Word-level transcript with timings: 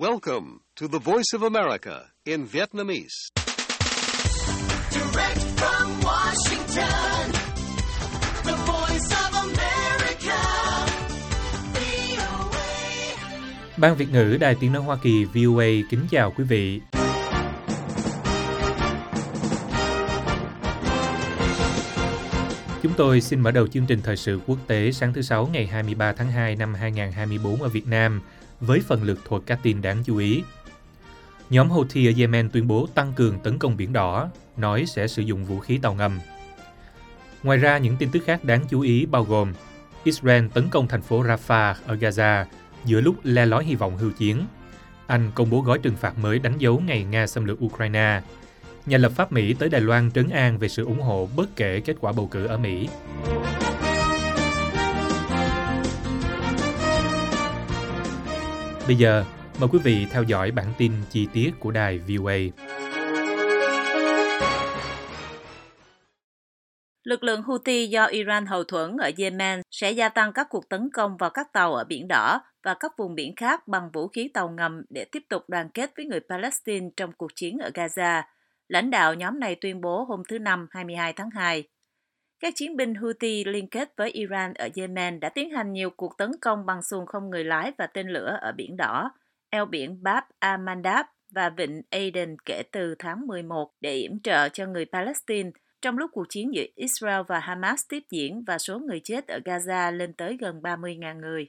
Welcome 0.00 0.60
to 0.76 0.86
the 0.86 0.98
Voice 1.00 1.32
of 1.34 1.42
America 1.42 2.12
in 2.24 2.46
Vietnamese. 2.46 3.32
Direct 4.92 5.40
from 5.56 6.00
Washington, 6.02 7.32
the 8.44 8.56
voice 8.66 9.10
of 9.24 9.34
America, 9.42 10.38
VOA. 11.74 12.70
Ban 13.76 13.96
Việt 13.96 14.06
ngữ 14.12 14.36
Đài 14.40 14.54
Tiếng 14.60 14.72
Nói 14.72 14.82
Hoa 14.82 14.96
Kỳ 15.02 15.24
VOA 15.24 15.88
kính 15.90 16.06
chào 16.10 16.32
quý 16.36 16.44
vị. 16.44 16.80
Chúng 22.82 22.92
tôi 22.96 23.20
xin 23.20 23.40
mở 23.40 23.50
đầu 23.50 23.66
chương 23.66 23.86
trình 23.86 24.00
thời 24.02 24.16
sự 24.16 24.40
quốc 24.46 24.58
tế 24.66 24.92
sáng 24.92 25.12
thứ 25.12 25.22
Sáu 25.22 25.46
ngày 25.52 25.66
23 25.66 26.12
tháng 26.12 26.30
2 26.30 26.56
năm 26.56 26.74
2024 26.74 27.62
ở 27.62 27.68
Việt 27.68 27.86
Nam 27.86 28.20
với 28.60 28.80
phần 28.80 29.02
lượt 29.02 29.18
thuộc 29.24 29.46
các 29.46 29.58
tin 29.62 29.82
đáng 29.82 30.02
chú 30.04 30.16
ý. 30.16 30.42
Nhóm 31.50 31.68
Houthi 31.68 32.06
ở 32.06 32.12
Yemen 32.16 32.50
tuyên 32.50 32.68
bố 32.68 32.86
tăng 32.94 33.12
cường 33.12 33.38
tấn 33.38 33.58
công 33.58 33.76
Biển 33.76 33.92
Đỏ, 33.92 34.28
nói 34.56 34.84
sẽ 34.86 35.06
sử 35.06 35.22
dụng 35.22 35.44
vũ 35.44 35.58
khí 35.58 35.78
tàu 35.82 35.94
ngầm. 35.94 36.18
Ngoài 37.42 37.58
ra, 37.58 37.78
những 37.78 37.96
tin 37.96 38.10
tức 38.10 38.22
khác 38.26 38.44
đáng 38.44 38.64
chú 38.68 38.80
ý 38.80 39.06
bao 39.06 39.24
gồm 39.24 39.52
Israel 40.04 40.46
tấn 40.54 40.68
công 40.68 40.88
thành 40.88 41.02
phố 41.02 41.22
Rafah 41.22 41.74
ở 41.86 41.94
Gaza 41.94 42.44
giữa 42.84 43.00
lúc 43.00 43.16
le 43.24 43.46
lói 43.46 43.64
hy 43.64 43.74
vọng 43.74 43.98
hưu 43.98 44.10
chiến. 44.10 44.44
Anh 45.06 45.30
công 45.34 45.50
bố 45.50 45.60
gói 45.60 45.78
trừng 45.78 45.96
phạt 45.96 46.18
mới 46.18 46.38
đánh 46.38 46.58
dấu 46.58 46.82
ngày 46.86 47.04
Nga 47.04 47.26
xâm 47.26 47.44
lược 47.44 47.64
Ukraine. 47.64 48.22
Nhà 48.86 48.98
lập 48.98 49.12
pháp 49.16 49.32
Mỹ 49.32 49.54
tới 49.54 49.68
Đài 49.68 49.80
Loan 49.80 50.10
trấn 50.10 50.28
an 50.28 50.58
về 50.58 50.68
sự 50.68 50.84
ủng 50.84 51.00
hộ 51.00 51.28
bất 51.36 51.56
kể 51.56 51.80
kết 51.80 51.96
quả 52.00 52.12
bầu 52.12 52.26
cử 52.26 52.46
ở 52.46 52.58
Mỹ. 52.58 52.88
Bây 58.88 58.96
giờ, 58.96 59.24
mời 59.60 59.68
quý 59.72 59.78
vị 59.84 60.06
theo 60.10 60.22
dõi 60.22 60.50
bản 60.50 60.66
tin 60.78 60.92
chi 61.10 61.28
tiết 61.32 61.50
của 61.60 61.70
đài 61.70 61.98
VOA. 61.98 62.36
Lực 67.04 67.22
lượng 67.22 67.42
Houthi 67.42 67.86
do 67.86 68.04
Iran 68.04 68.46
hậu 68.46 68.64
thuẫn 68.64 68.96
ở 68.96 69.10
Yemen 69.16 69.60
sẽ 69.70 69.90
gia 69.90 70.08
tăng 70.08 70.32
các 70.32 70.46
cuộc 70.50 70.68
tấn 70.68 70.88
công 70.94 71.16
vào 71.16 71.30
các 71.30 71.52
tàu 71.52 71.74
ở 71.74 71.84
Biển 71.84 72.08
Đỏ 72.08 72.40
và 72.62 72.74
các 72.80 72.92
vùng 72.98 73.14
biển 73.14 73.36
khác 73.36 73.68
bằng 73.68 73.90
vũ 73.92 74.08
khí 74.08 74.30
tàu 74.34 74.50
ngầm 74.50 74.82
để 74.90 75.04
tiếp 75.12 75.22
tục 75.28 75.42
đoàn 75.48 75.68
kết 75.74 75.90
với 75.96 76.06
người 76.06 76.20
Palestine 76.28 76.88
trong 76.96 77.12
cuộc 77.12 77.34
chiến 77.34 77.58
ở 77.58 77.70
Gaza. 77.74 78.22
Lãnh 78.68 78.90
đạo 78.90 79.14
nhóm 79.14 79.40
này 79.40 79.54
tuyên 79.54 79.80
bố 79.80 80.04
hôm 80.04 80.22
thứ 80.28 80.38
Năm 80.38 80.66
22 80.70 81.12
tháng 81.12 81.30
2. 81.30 81.64
Các 82.40 82.52
chiến 82.56 82.76
binh 82.76 82.94
Houthi 82.94 83.44
liên 83.44 83.68
kết 83.68 83.92
với 83.96 84.10
Iran 84.10 84.54
ở 84.54 84.68
Yemen 84.76 85.20
đã 85.20 85.28
tiến 85.28 85.50
hành 85.50 85.72
nhiều 85.72 85.90
cuộc 85.90 86.18
tấn 86.18 86.30
công 86.40 86.66
bằng 86.66 86.82
xuồng 86.82 87.06
không 87.06 87.30
người 87.30 87.44
lái 87.44 87.72
và 87.78 87.86
tên 87.86 88.08
lửa 88.08 88.38
ở 88.40 88.52
Biển 88.52 88.76
Đỏ, 88.76 89.10
eo 89.50 89.66
biển 89.66 90.02
Bab 90.02 90.24
al-Mandab 90.40 91.04
và 91.30 91.50
vịnh 91.50 91.82
Aden 91.90 92.36
kể 92.44 92.62
từ 92.72 92.94
tháng 92.98 93.26
11 93.26 93.72
để 93.80 93.94
yểm 93.94 94.20
trợ 94.22 94.48
cho 94.48 94.66
người 94.66 94.84
Palestine 94.84 95.50
trong 95.82 95.98
lúc 95.98 96.10
cuộc 96.12 96.26
chiến 96.28 96.54
giữa 96.54 96.64
Israel 96.74 97.20
và 97.28 97.38
Hamas 97.38 97.82
tiếp 97.88 98.02
diễn 98.10 98.44
và 98.46 98.58
số 98.58 98.78
người 98.78 99.00
chết 99.04 99.26
ở 99.26 99.38
Gaza 99.44 99.92
lên 99.92 100.12
tới 100.12 100.36
gần 100.40 100.60
30.000 100.62 101.20
người. 101.20 101.48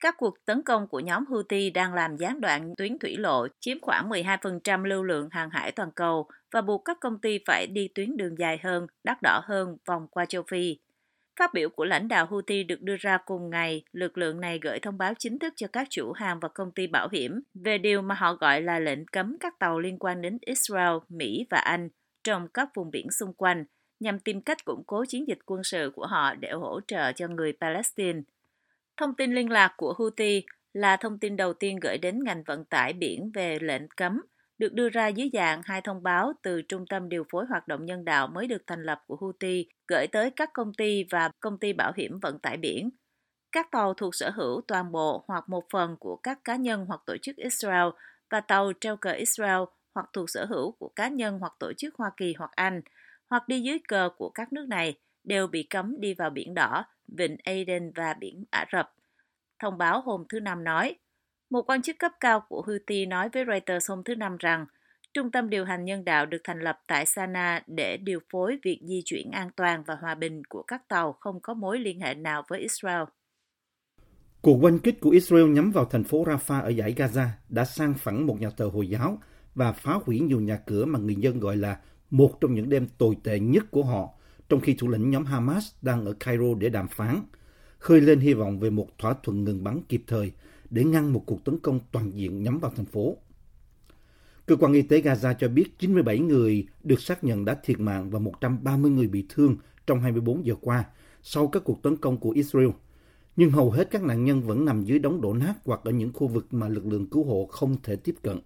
Các 0.00 0.14
cuộc 0.18 0.44
tấn 0.44 0.62
công 0.62 0.86
của 0.86 1.00
nhóm 1.00 1.26
Houthi 1.26 1.70
đang 1.70 1.94
làm 1.94 2.16
gián 2.16 2.40
đoạn 2.40 2.74
tuyến 2.76 2.98
thủy 2.98 3.16
lộ, 3.16 3.46
chiếm 3.60 3.80
khoảng 3.80 4.08
12% 4.10 4.84
lưu 4.84 5.02
lượng 5.02 5.28
hàng 5.30 5.50
hải 5.50 5.72
toàn 5.72 5.90
cầu 5.92 6.28
và 6.52 6.60
buộc 6.60 6.84
các 6.84 7.00
công 7.00 7.18
ty 7.18 7.38
phải 7.46 7.66
đi 7.66 7.88
tuyến 7.94 8.16
đường 8.16 8.38
dài 8.38 8.58
hơn, 8.62 8.86
đắt 9.04 9.22
đỏ 9.22 9.42
hơn 9.44 9.76
vòng 9.86 10.06
qua 10.10 10.24
châu 10.24 10.42
Phi. 10.50 10.78
Phát 11.38 11.54
biểu 11.54 11.68
của 11.68 11.84
lãnh 11.84 12.08
đạo 12.08 12.26
Houthi 12.26 12.64
được 12.64 12.82
đưa 12.82 12.96
ra 12.96 13.18
cùng 13.26 13.50
ngày, 13.50 13.82
lực 13.92 14.18
lượng 14.18 14.40
này 14.40 14.58
gửi 14.62 14.78
thông 14.78 14.98
báo 14.98 15.12
chính 15.18 15.38
thức 15.38 15.52
cho 15.56 15.66
các 15.72 15.86
chủ 15.90 16.12
hàng 16.12 16.40
và 16.40 16.48
công 16.48 16.70
ty 16.70 16.86
bảo 16.86 17.08
hiểm 17.12 17.40
về 17.54 17.78
điều 17.78 18.02
mà 18.02 18.14
họ 18.14 18.34
gọi 18.34 18.62
là 18.62 18.78
lệnh 18.78 19.06
cấm 19.06 19.36
các 19.40 19.58
tàu 19.58 19.78
liên 19.78 19.98
quan 19.98 20.22
đến 20.22 20.38
Israel, 20.40 20.96
Mỹ 21.08 21.46
và 21.50 21.58
Anh 21.58 21.88
trong 22.24 22.48
các 22.48 22.68
vùng 22.74 22.90
biển 22.90 23.06
xung 23.10 23.34
quanh 23.34 23.64
nhằm 24.00 24.18
tìm 24.18 24.40
cách 24.40 24.64
củng 24.64 24.82
cố 24.86 25.04
chiến 25.08 25.28
dịch 25.28 25.38
quân 25.46 25.64
sự 25.64 25.92
của 25.94 26.06
họ 26.06 26.34
để 26.34 26.50
hỗ 26.50 26.80
trợ 26.86 27.12
cho 27.12 27.28
người 27.28 27.52
Palestine. 27.60 28.20
Thông 29.00 29.14
tin 29.14 29.34
liên 29.34 29.50
lạc 29.50 29.74
của 29.76 29.94
Houthi 29.98 30.44
là 30.72 30.96
thông 30.96 31.18
tin 31.18 31.36
đầu 31.36 31.54
tiên 31.54 31.78
gửi 31.80 31.98
đến 31.98 32.24
ngành 32.24 32.42
vận 32.46 32.64
tải 32.64 32.92
biển 32.92 33.30
về 33.34 33.58
lệnh 33.60 33.88
cấm, 33.96 34.22
được 34.58 34.72
đưa 34.72 34.88
ra 34.88 35.08
dưới 35.08 35.30
dạng 35.32 35.60
hai 35.64 35.80
thông 35.80 36.02
báo 36.02 36.32
từ 36.42 36.62
Trung 36.62 36.84
tâm 36.86 37.08
Điều 37.08 37.24
phối 37.32 37.44
Hoạt 37.48 37.68
động 37.68 37.86
Nhân 37.86 38.04
đạo 38.04 38.28
mới 38.28 38.46
được 38.46 38.62
thành 38.66 38.82
lập 38.82 39.02
của 39.06 39.16
Houthi 39.16 39.66
gửi 39.88 40.06
tới 40.06 40.30
các 40.30 40.50
công 40.52 40.74
ty 40.74 41.04
và 41.10 41.30
công 41.40 41.58
ty 41.58 41.72
bảo 41.72 41.92
hiểm 41.96 42.20
vận 42.20 42.38
tải 42.38 42.56
biển. 42.56 42.90
Các 43.52 43.70
tàu 43.70 43.94
thuộc 43.94 44.14
sở 44.14 44.30
hữu 44.30 44.60
toàn 44.68 44.92
bộ 44.92 45.24
hoặc 45.28 45.48
một 45.48 45.64
phần 45.72 45.96
của 46.00 46.16
các 46.16 46.44
cá 46.44 46.56
nhân 46.56 46.84
hoặc 46.88 47.00
tổ 47.06 47.16
chức 47.22 47.36
Israel 47.36 47.88
và 48.30 48.40
tàu 48.40 48.72
treo 48.80 48.96
cờ 48.96 49.12
Israel 49.12 49.60
hoặc 49.94 50.06
thuộc 50.12 50.30
sở 50.30 50.44
hữu 50.44 50.72
của 50.72 50.88
cá 50.96 51.08
nhân 51.08 51.38
hoặc 51.38 51.52
tổ 51.58 51.72
chức 51.72 51.94
Hoa 51.94 52.10
Kỳ 52.16 52.34
hoặc 52.38 52.50
Anh, 52.54 52.80
hoặc 53.30 53.48
đi 53.48 53.60
dưới 53.60 53.78
cờ 53.88 54.08
của 54.16 54.30
các 54.30 54.52
nước 54.52 54.66
này, 54.68 54.94
đều 55.24 55.46
bị 55.46 55.62
cấm 55.62 56.00
đi 56.00 56.14
vào 56.14 56.30
Biển 56.30 56.54
Đỏ, 56.54 56.84
Vịnh 57.08 57.36
Aden 57.44 57.92
và 57.94 58.14
Biển 58.14 58.44
Ả 58.50 58.66
Rập. 58.72 58.92
Thông 59.58 59.78
báo 59.78 60.00
hôm 60.00 60.24
thứ 60.28 60.40
Năm 60.40 60.64
nói, 60.64 60.94
một 61.50 61.70
quan 61.70 61.82
chức 61.82 61.98
cấp 61.98 62.12
cao 62.20 62.42
của 62.48 62.62
Houthi 62.66 63.06
nói 63.06 63.28
với 63.32 63.44
Reuters 63.48 63.90
hôm 63.90 64.04
thứ 64.04 64.14
Năm 64.14 64.36
rằng 64.36 64.66
Trung 65.14 65.30
tâm 65.30 65.50
điều 65.50 65.64
hành 65.64 65.84
nhân 65.84 66.04
đạo 66.04 66.26
được 66.26 66.40
thành 66.44 66.60
lập 66.60 66.80
tại 66.86 67.06
Sana 67.06 67.62
để 67.66 67.96
điều 67.96 68.20
phối 68.32 68.58
việc 68.62 68.80
di 68.88 69.02
chuyển 69.04 69.30
an 69.30 69.50
toàn 69.56 69.82
và 69.86 69.94
hòa 70.00 70.14
bình 70.14 70.42
của 70.48 70.62
các 70.62 70.88
tàu 70.88 71.12
không 71.12 71.40
có 71.40 71.54
mối 71.54 71.78
liên 71.78 72.00
hệ 72.00 72.14
nào 72.14 72.44
với 72.48 72.60
Israel. 72.60 73.02
Cuộc 74.42 74.64
oanh 74.64 74.78
kích 74.78 75.00
của 75.00 75.10
Israel 75.10 75.48
nhắm 75.48 75.70
vào 75.70 75.84
thành 75.84 76.04
phố 76.04 76.24
Rafah 76.24 76.62
ở 76.62 76.68
giải 76.68 76.94
Gaza 76.96 77.26
đã 77.48 77.64
sang 77.64 77.94
phẳng 77.94 78.26
một 78.26 78.40
nhà 78.40 78.50
thờ 78.56 78.70
Hồi 78.72 78.88
giáo 78.88 79.18
và 79.54 79.72
phá 79.72 79.98
hủy 80.04 80.20
nhiều 80.20 80.40
nhà 80.40 80.56
cửa 80.56 80.84
mà 80.84 80.98
người 80.98 81.16
dân 81.16 81.40
gọi 81.40 81.56
là 81.56 81.80
một 82.10 82.40
trong 82.40 82.54
những 82.54 82.68
đêm 82.68 82.88
tồi 82.98 83.16
tệ 83.24 83.38
nhất 83.38 83.64
của 83.70 83.82
họ, 83.82 84.08
trong 84.50 84.60
khi 84.60 84.74
thủ 84.74 84.88
lĩnh 84.88 85.10
nhóm 85.10 85.24
Hamas 85.24 85.72
đang 85.82 86.04
ở 86.04 86.12
Cairo 86.12 86.54
để 86.58 86.68
đàm 86.68 86.88
phán, 86.88 87.22
khơi 87.78 88.00
lên 88.00 88.20
hy 88.20 88.34
vọng 88.34 88.60
về 88.60 88.70
một 88.70 88.88
thỏa 88.98 89.14
thuận 89.22 89.44
ngừng 89.44 89.64
bắn 89.64 89.80
kịp 89.88 90.02
thời 90.06 90.32
để 90.70 90.84
ngăn 90.84 91.12
một 91.12 91.22
cuộc 91.26 91.44
tấn 91.44 91.58
công 91.58 91.80
toàn 91.92 92.10
diện 92.14 92.42
nhắm 92.42 92.58
vào 92.58 92.72
thành 92.76 92.86
phố. 92.86 93.16
Cơ 94.46 94.56
quan 94.56 94.72
y 94.72 94.82
tế 94.82 95.00
Gaza 95.00 95.34
cho 95.34 95.48
biết 95.48 95.78
97 95.78 96.18
người 96.18 96.66
được 96.82 97.00
xác 97.00 97.24
nhận 97.24 97.44
đã 97.44 97.54
thiệt 97.64 97.80
mạng 97.80 98.10
và 98.10 98.18
130 98.18 98.90
người 98.90 99.06
bị 99.06 99.26
thương 99.28 99.56
trong 99.86 100.00
24 100.00 100.46
giờ 100.46 100.54
qua 100.60 100.84
sau 101.22 101.48
các 101.48 101.64
cuộc 101.64 101.82
tấn 101.82 101.96
công 101.96 102.16
của 102.16 102.30
Israel. 102.30 102.68
Nhưng 103.36 103.50
hầu 103.50 103.70
hết 103.70 103.90
các 103.90 104.02
nạn 104.02 104.24
nhân 104.24 104.42
vẫn 104.42 104.64
nằm 104.64 104.84
dưới 104.84 104.98
đống 104.98 105.20
đổ 105.20 105.34
nát 105.34 105.54
hoặc 105.64 105.80
ở 105.84 105.90
những 105.90 106.12
khu 106.12 106.28
vực 106.28 106.54
mà 106.54 106.68
lực 106.68 106.86
lượng 106.86 107.10
cứu 107.10 107.24
hộ 107.24 107.46
không 107.46 107.76
thể 107.82 107.96
tiếp 107.96 108.14
cận. 108.22 108.38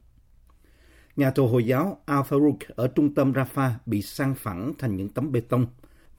Nhà 1.17 1.31
thờ 1.31 1.43
Hồi 1.43 1.67
giáo 1.67 2.01
Al-Farouk 2.07 2.57
ở 2.69 2.87
trung 2.87 3.15
tâm 3.15 3.33
Rafah 3.33 3.71
bị 3.87 4.03
san 4.03 4.35
phẳng 4.35 4.73
thành 4.79 4.97
những 4.97 5.09
tấm 5.09 5.33
bê 5.33 5.41
tông. 5.41 5.67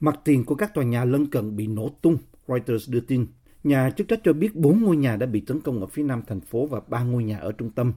Mặt 0.00 0.20
tiền 0.24 0.44
của 0.44 0.54
các 0.54 0.74
tòa 0.74 0.84
nhà 0.84 1.04
lân 1.04 1.26
cận 1.26 1.56
bị 1.56 1.66
nổ 1.66 1.88
tung, 2.02 2.18
Reuters 2.48 2.90
đưa 2.90 3.00
tin. 3.00 3.26
Nhà 3.64 3.90
chức 3.90 4.08
trách 4.08 4.20
cho 4.24 4.32
biết 4.32 4.54
bốn 4.54 4.80
ngôi 4.80 4.96
nhà 4.96 5.16
đã 5.16 5.26
bị 5.26 5.40
tấn 5.40 5.60
công 5.60 5.80
ở 5.80 5.86
phía 5.86 6.02
nam 6.02 6.22
thành 6.26 6.40
phố 6.40 6.66
và 6.66 6.80
ba 6.88 7.02
ngôi 7.02 7.24
nhà 7.24 7.38
ở 7.38 7.52
trung 7.52 7.70
tâm. 7.70 7.92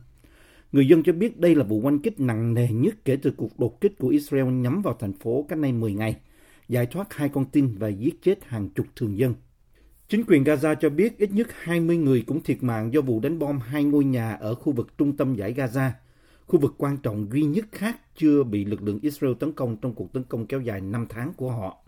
Người 0.71 0.87
dân 0.87 1.03
cho 1.03 1.13
biết 1.13 1.39
đây 1.39 1.55
là 1.55 1.63
vụ 1.63 1.81
oanh 1.81 1.99
kích 1.99 2.19
nặng 2.19 2.53
nề 2.53 2.67
nhất 2.71 2.95
kể 3.05 3.15
từ 3.15 3.31
cuộc 3.37 3.59
đột 3.59 3.81
kích 3.81 3.97
của 3.97 4.07
Israel 4.07 4.45
nhắm 4.45 4.81
vào 4.81 4.95
thành 4.99 5.13
phố 5.13 5.45
cách 5.49 5.59
nay 5.59 5.73
10 5.73 5.93
ngày, 5.93 6.15
giải 6.67 6.85
thoát 6.85 7.13
hai 7.13 7.29
con 7.29 7.45
tin 7.45 7.75
và 7.77 7.87
giết 7.87 8.21
chết 8.21 8.45
hàng 8.45 8.69
chục 8.69 8.85
thường 8.95 9.17
dân. 9.17 9.33
Chính 10.09 10.23
quyền 10.27 10.43
Gaza 10.43 10.75
cho 10.75 10.89
biết 10.89 11.17
ít 11.17 11.31
nhất 11.31 11.47
20 11.51 11.97
người 11.97 12.23
cũng 12.27 12.43
thiệt 12.43 12.63
mạng 12.63 12.93
do 12.93 13.01
vụ 13.01 13.19
đánh 13.19 13.39
bom 13.39 13.59
hai 13.59 13.83
ngôi 13.83 14.03
nhà 14.03 14.33
ở 14.33 14.55
khu 14.55 14.73
vực 14.73 14.97
trung 14.97 15.17
tâm 15.17 15.35
giải 15.35 15.53
Gaza, 15.53 15.89
khu 16.47 16.59
vực 16.59 16.75
quan 16.77 16.97
trọng 16.97 17.27
duy 17.31 17.43
nhất 17.43 17.65
khác 17.71 17.97
chưa 18.15 18.43
bị 18.43 18.65
lực 18.65 18.83
lượng 18.83 18.99
Israel 19.01 19.33
tấn 19.39 19.51
công 19.51 19.77
trong 19.77 19.93
cuộc 19.95 20.13
tấn 20.13 20.23
công 20.23 20.47
kéo 20.47 20.61
dài 20.61 20.81
5 20.81 21.05
tháng 21.09 21.33
của 21.33 21.51
họ. 21.51 21.83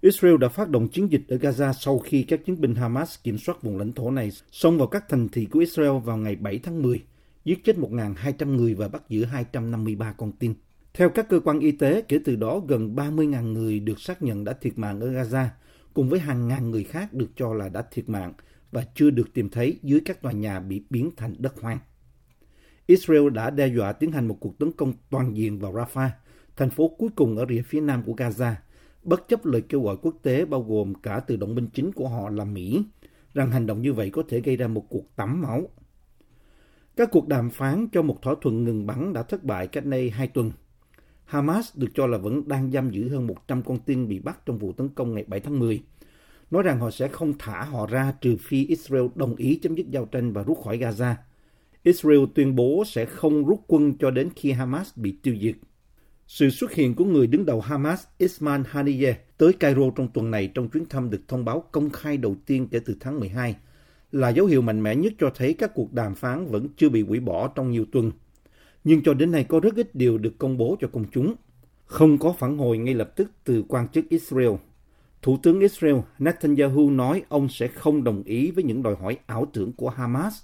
Israel 0.00 0.36
đã 0.36 0.48
phát 0.48 0.70
động 0.70 0.88
chiến 0.88 1.12
dịch 1.12 1.22
ở 1.28 1.36
Gaza 1.36 1.72
sau 1.72 1.98
khi 1.98 2.22
các 2.22 2.44
chiến 2.44 2.60
binh 2.60 2.74
Hamas 2.74 3.18
kiểm 3.24 3.38
soát 3.38 3.62
vùng 3.62 3.78
lãnh 3.78 3.92
thổ 3.92 4.10
này 4.10 4.30
xông 4.50 4.78
vào 4.78 4.86
các 4.86 5.08
thành 5.08 5.28
thị 5.28 5.44
của 5.44 5.58
Israel 5.58 5.98
vào 6.04 6.16
ngày 6.16 6.36
7 6.36 6.58
tháng 6.58 6.82
10, 6.82 7.04
giết 7.44 7.64
chết 7.64 7.76
1.200 7.76 8.56
người 8.56 8.74
và 8.74 8.88
bắt 8.88 9.02
giữ 9.08 9.24
253 9.24 10.12
con 10.12 10.32
tin. 10.32 10.54
Theo 10.94 11.10
các 11.10 11.28
cơ 11.28 11.40
quan 11.40 11.60
y 11.60 11.72
tế, 11.72 12.02
kể 12.08 12.18
từ 12.24 12.36
đó 12.36 12.60
gần 12.68 12.94
30.000 12.94 13.52
người 13.52 13.80
được 13.80 14.00
xác 14.00 14.22
nhận 14.22 14.44
đã 14.44 14.52
thiệt 14.52 14.78
mạng 14.78 15.00
ở 15.00 15.10
Gaza, 15.10 15.46
cùng 15.94 16.08
với 16.08 16.20
hàng 16.20 16.48
ngàn 16.48 16.70
người 16.70 16.84
khác 16.84 17.14
được 17.14 17.30
cho 17.36 17.54
là 17.54 17.68
đã 17.68 17.82
thiệt 17.90 18.08
mạng 18.08 18.32
và 18.72 18.84
chưa 18.94 19.10
được 19.10 19.34
tìm 19.34 19.48
thấy 19.48 19.78
dưới 19.82 20.00
các 20.04 20.22
tòa 20.22 20.32
nhà 20.32 20.60
bị 20.60 20.82
biến 20.90 21.10
thành 21.16 21.34
đất 21.38 21.60
hoang. 21.60 21.78
Israel 22.86 23.30
đã 23.30 23.50
đe 23.50 23.66
dọa 23.66 23.92
tiến 23.92 24.12
hành 24.12 24.28
một 24.28 24.36
cuộc 24.40 24.58
tấn 24.58 24.72
công 24.72 24.92
toàn 25.10 25.36
diện 25.36 25.58
vào 25.58 25.72
Rafah, 25.72 26.10
thành 26.56 26.70
phố 26.70 26.88
cuối 26.98 27.08
cùng 27.16 27.36
ở 27.36 27.46
rìa 27.48 27.62
phía 27.62 27.80
nam 27.80 28.02
của 28.02 28.12
Gaza, 28.12 28.52
bất 29.02 29.28
chấp 29.28 29.46
lời 29.46 29.62
kêu 29.68 29.82
gọi 29.82 29.96
quốc 30.02 30.14
tế 30.22 30.44
bao 30.44 30.62
gồm 30.62 30.94
cả 30.94 31.20
từ 31.26 31.36
động 31.36 31.54
binh 31.54 31.68
chính 31.72 31.92
của 31.92 32.08
họ 32.08 32.30
là 32.30 32.44
Mỹ, 32.44 32.82
rằng 33.34 33.50
hành 33.50 33.66
động 33.66 33.82
như 33.82 33.92
vậy 33.92 34.10
có 34.10 34.22
thể 34.28 34.40
gây 34.40 34.56
ra 34.56 34.68
một 34.68 34.86
cuộc 34.88 35.16
tắm 35.16 35.42
máu. 35.42 35.68
Các 36.96 37.08
cuộc 37.12 37.28
đàm 37.28 37.50
phán 37.50 37.88
cho 37.92 38.02
một 38.02 38.22
thỏa 38.22 38.34
thuận 38.40 38.64
ngừng 38.64 38.86
bắn 38.86 39.12
đã 39.12 39.22
thất 39.22 39.44
bại 39.44 39.66
cách 39.66 39.84
đây 39.84 40.10
hai 40.10 40.28
tuần. 40.28 40.52
Hamas 41.24 41.76
được 41.76 41.88
cho 41.94 42.06
là 42.06 42.18
vẫn 42.18 42.48
đang 42.48 42.70
giam 42.70 42.90
giữ 42.90 43.08
hơn 43.08 43.26
100 43.26 43.62
con 43.62 43.78
tin 43.78 44.08
bị 44.08 44.18
bắt 44.18 44.46
trong 44.46 44.58
vụ 44.58 44.72
tấn 44.72 44.88
công 44.88 45.14
ngày 45.14 45.24
7 45.28 45.40
tháng 45.40 45.58
10, 45.58 45.82
nói 46.50 46.62
rằng 46.62 46.80
họ 46.80 46.90
sẽ 46.90 47.08
không 47.08 47.32
thả 47.38 47.64
họ 47.64 47.86
ra 47.86 48.12
trừ 48.20 48.36
phi 48.40 48.66
Israel 48.66 49.06
đồng 49.14 49.36
ý 49.36 49.58
chấm 49.62 49.74
dứt 49.74 49.90
giao 49.90 50.04
tranh 50.04 50.32
và 50.32 50.42
rút 50.42 50.58
khỏi 50.64 50.78
Gaza– 50.78 51.14
Israel 51.88 52.24
tuyên 52.34 52.54
bố 52.54 52.82
sẽ 52.86 53.04
không 53.04 53.44
rút 53.44 53.60
quân 53.66 53.98
cho 53.98 54.10
đến 54.10 54.28
khi 54.36 54.52
Hamas 54.52 54.98
bị 54.98 55.18
tiêu 55.22 55.36
diệt. 55.40 55.54
Sự 56.28 56.50
xuất 56.50 56.72
hiện 56.72 56.94
của 56.94 57.04
người 57.04 57.26
đứng 57.26 57.46
đầu 57.46 57.60
Hamas, 57.60 58.04
Ismail 58.18 58.60
Haniyeh, 58.66 59.16
tới 59.38 59.52
Cairo 59.52 59.90
trong 59.96 60.08
tuần 60.08 60.30
này 60.30 60.50
trong 60.54 60.68
chuyến 60.68 60.86
thăm 60.88 61.10
được 61.10 61.20
thông 61.28 61.44
báo 61.44 61.64
công 61.72 61.90
khai 61.90 62.16
đầu 62.16 62.36
tiên 62.46 62.68
kể 62.70 62.80
từ 62.84 62.96
tháng 63.00 63.20
12 63.20 63.56
là 64.12 64.28
dấu 64.28 64.46
hiệu 64.46 64.62
mạnh 64.62 64.82
mẽ 64.82 64.94
nhất 64.94 65.12
cho 65.18 65.30
thấy 65.34 65.54
các 65.54 65.74
cuộc 65.74 65.92
đàm 65.92 66.14
phán 66.14 66.46
vẫn 66.46 66.68
chưa 66.76 66.88
bị 66.88 67.02
hủy 67.02 67.20
bỏ 67.20 67.48
trong 67.48 67.70
nhiều 67.70 67.84
tuần. 67.92 68.12
Nhưng 68.84 69.02
cho 69.02 69.14
đến 69.14 69.30
nay 69.30 69.44
có 69.44 69.60
rất 69.60 69.74
ít 69.74 69.94
điều 69.94 70.18
được 70.18 70.38
công 70.38 70.56
bố 70.56 70.76
cho 70.80 70.88
công 70.88 71.04
chúng. 71.12 71.34
Không 71.84 72.18
có 72.18 72.32
phản 72.32 72.58
hồi 72.58 72.78
ngay 72.78 72.94
lập 72.94 73.16
tức 73.16 73.30
từ 73.44 73.64
quan 73.68 73.88
chức 73.88 74.08
Israel. 74.08 74.52
Thủ 75.22 75.38
tướng 75.42 75.60
Israel 75.60 75.96
Netanyahu 76.18 76.90
nói 76.90 77.22
ông 77.28 77.48
sẽ 77.48 77.68
không 77.68 78.04
đồng 78.04 78.22
ý 78.22 78.50
với 78.50 78.64
những 78.64 78.82
đòi 78.82 78.94
hỏi 78.94 79.18
ảo 79.26 79.46
tưởng 79.52 79.72
của 79.72 79.90
Hamas. 79.90 80.34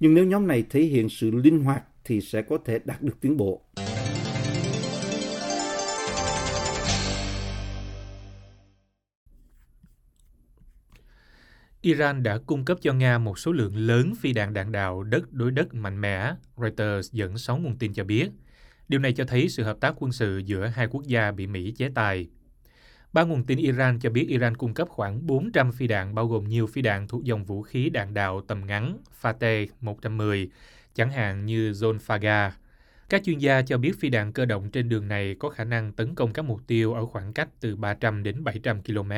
Nhưng 0.00 0.14
nếu 0.14 0.24
nhóm 0.24 0.46
này 0.46 0.64
thể 0.70 0.80
hiện 0.82 1.08
sự 1.08 1.30
linh 1.30 1.60
hoạt 1.60 1.84
thì 2.04 2.20
sẽ 2.20 2.42
có 2.42 2.58
thể 2.64 2.78
đạt 2.84 3.02
được 3.02 3.20
tiến 3.20 3.36
bộ. 3.36 3.60
Iran 11.82 12.22
đã 12.22 12.38
cung 12.46 12.64
cấp 12.64 12.78
cho 12.80 12.92
Nga 12.92 13.18
một 13.18 13.38
số 13.38 13.52
lượng 13.52 13.76
lớn 13.76 14.12
phi 14.20 14.32
đạn 14.32 14.52
đạn 14.52 14.72
đạo 14.72 15.02
đất 15.02 15.32
đối 15.32 15.50
đất 15.50 15.74
mạnh 15.74 16.00
mẽ, 16.00 16.34
Reuters 16.56 17.12
dẫn 17.12 17.38
sáu 17.38 17.58
nguồn 17.58 17.78
tin 17.78 17.92
cho 17.92 18.04
biết. 18.04 18.30
Điều 18.88 19.00
này 19.00 19.12
cho 19.12 19.24
thấy 19.24 19.48
sự 19.48 19.62
hợp 19.62 19.76
tác 19.80 19.94
quân 19.98 20.12
sự 20.12 20.38
giữa 20.38 20.66
hai 20.66 20.86
quốc 20.86 21.04
gia 21.06 21.30
bị 21.32 21.46
Mỹ 21.46 21.74
chế 21.76 21.90
tài. 21.94 22.26
Ba 23.12 23.22
nguồn 23.22 23.44
tin 23.44 23.58
Iran 23.58 23.98
cho 24.00 24.10
biết 24.10 24.26
Iran 24.28 24.56
cung 24.56 24.74
cấp 24.74 24.88
khoảng 24.88 25.26
400 25.26 25.72
phi 25.72 25.86
đạn 25.86 26.14
bao 26.14 26.26
gồm 26.26 26.44
nhiều 26.44 26.66
phi 26.66 26.82
đạn 26.82 27.08
thuộc 27.08 27.24
dòng 27.24 27.44
vũ 27.44 27.62
khí 27.62 27.90
đạn 27.90 28.14
đạo 28.14 28.40
tầm 28.40 28.66
ngắn 28.66 28.98
Fateh 29.22 29.66
110, 29.80 30.50
chẳng 30.94 31.10
hạn 31.10 31.46
như 31.46 31.72
Zonfaga. 31.72 32.50
Các 33.08 33.22
chuyên 33.24 33.38
gia 33.38 33.62
cho 33.62 33.78
biết 33.78 33.92
phi 34.00 34.08
đạn 34.08 34.32
cơ 34.32 34.44
động 34.44 34.70
trên 34.70 34.88
đường 34.88 35.08
này 35.08 35.36
có 35.38 35.48
khả 35.48 35.64
năng 35.64 35.92
tấn 35.92 36.14
công 36.14 36.32
các 36.32 36.44
mục 36.44 36.60
tiêu 36.66 36.94
ở 36.94 37.06
khoảng 37.06 37.32
cách 37.32 37.48
từ 37.60 37.76
300 37.76 38.22
đến 38.22 38.44
700 38.44 38.82
km. 38.82 39.12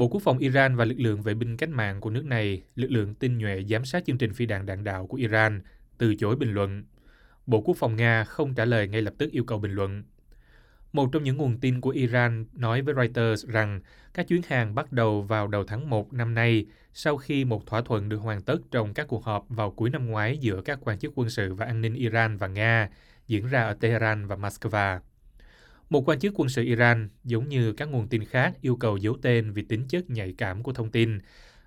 Bộ 0.00 0.08
Quốc 0.08 0.22
phòng 0.22 0.38
Iran 0.38 0.76
và 0.76 0.84
lực 0.84 1.00
lượng 1.00 1.22
vệ 1.22 1.34
binh 1.34 1.56
cách 1.56 1.68
mạng 1.68 2.00
của 2.00 2.10
nước 2.10 2.24
này, 2.24 2.62
lực 2.74 2.90
lượng 2.90 3.14
tinh 3.14 3.38
nhuệ 3.38 3.64
giám 3.70 3.84
sát 3.84 4.04
chương 4.06 4.18
trình 4.18 4.32
phi 4.32 4.46
đạn 4.46 4.66
đạn 4.66 4.84
đạo 4.84 5.06
của 5.06 5.16
Iran, 5.16 5.62
từ 5.98 6.14
chối 6.14 6.36
bình 6.36 6.52
luận. 6.52 6.84
Bộ 7.46 7.60
Quốc 7.60 7.76
phòng 7.76 7.96
Nga 7.96 8.24
không 8.24 8.54
trả 8.54 8.64
lời 8.64 8.88
ngay 8.88 9.02
lập 9.02 9.14
tức 9.18 9.30
yêu 9.30 9.44
cầu 9.44 9.58
bình 9.58 9.72
luận. 9.72 10.02
Một 10.92 11.08
trong 11.12 11.22
những 11.22 11.36
nguồn 11.36 11.60
tin 11.60 11.80
của 11.80 11.90
Iran 11.90 12.46
nói 12.52 12.82
với 12.82 12.94
Reuters 12.94 13.46
rằng 13.46 13.80
các 14.14 14.28
chuyến 14.28 14.42
hàng 14.48 14.74
bắt 14.74 14.92
đầu 14.92 15.22
vào 15.22 15.46
đầu 15.46 15.64
tháng 15.64 15.90
1 15.90 16.12
năm 16.12 16.34
nay 16.34 16.66
sau 16.94 17.16
khi 17.16 17.44
một 17.44 17.66
thỏa 17.66 17.82
thuận 17.82 18.08
được 18.08 18.18
hoàn 18.18 18.42
tất 18.42 18.58
trong 18.70 18.94
các 18.94 19.08
cuộc 19.08 19.24
họp 19.24 19.46
vào 19.48 19.70
cuối 19.70 19.90
năm 19.90 20.06
ngoái 20.06 20.38
giữa 20.38 20.62
các 20.64 20.78
quan 20.82 20.98
chức 20.98 21.12
quân 21.14 21.30
sự 21.30 21.54
và 21.54 21.66
an 21.66 21.80
ninh 21.80 21.94
Iran 21.94 22.36
và 22.36 22.46
Nga 22.46 22.88
diễn 23.26 23.46
ra 23.46 23.62
ở 23.62 23.74
Tehran 23.80 24.26
và 24.26 24.36
Moscow. 24.36 25.00
Một 25.90 26.08
quan 26.08 26.18
chức 26.18 26.34
quân 26.36 26.48
sự 26.48 26.64
Iran, 26.64 27.08
giống 27.24 27.48
như 27.48 27.72
các 27.72 27.88
nguồn 27.88 28.08
tin 28.08 28.24
khác, 28.24 28.54
yêu 28.60 28.76
cầu 28.76 28.96
giấu 28.96 29.16
tên 29.22 29.52
vì 29.52 29.62
tính 29.62 29.84
chất 29.88 30.10
nhạy 30.10 30.34
cảm 30.38 30.62
của 30.62 30.72
thông 30.72 30.90
tin, 30.90 31.18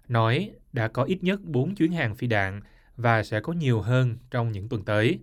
nói 0.08 0.52
đã 0.74 0.88
có 0.88 1.04
ít 1.04 1.24
nhất 1.24 1.42
4 1.44 1.76
chuyến 1.76 1.92
hàng 1.92 2.16
phi 2.16 2.28
đạn 2.28 2.62
và 2.98 3.24
sẽ 3.24 3.40
có 3.40 3.54
nhiều 3.54 3.82
hơn 3.82 4.18
trong 4.32 4.52
những 4.52 4.70
tuần 4.70 4.86
tới. 4.86 5.20